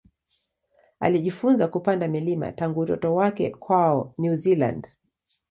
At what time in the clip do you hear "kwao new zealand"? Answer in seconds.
3.49-4.87